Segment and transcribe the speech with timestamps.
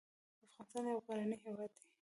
[0.41, 1.85] افغانستان يو غرنی هېواد دی.